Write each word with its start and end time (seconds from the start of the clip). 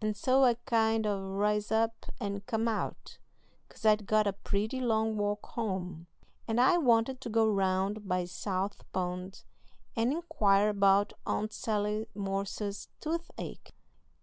And 0.00 0.16
so 0.16 0.42
I 0.42 0.54
kind 0.64 1.06
o' 1.06 1.20
ris 1.34 1.70
up 1.70 2.06
and 2.18 2.46
come 2.46 2.66
out, 2.66 3.18
'cause 3.68 3.84
I'd 3.84 4.06
got 4.06 4.26
a 4.26 4.32
pretty 4.32 4.80
long 4.80 5.18
walk 5.18 5.44
home, 5.48 6.06
and 6.48 6.58
I 6.58 6.78
wanted 6.78 7.20
to 7.20 7.28
go 7.28 7.46
round 7.46 8.08
by 8.08 8.24
South 8.24 8.90
Pond 8.94 9.44
and 9.94 10.12
inquire 10.14 10.70
about 10.70 11.12
Aunt 11.26 11.52
Sally 11.52 12.06
Morse's 12.14 12.88
toothache."... 13.02 13.72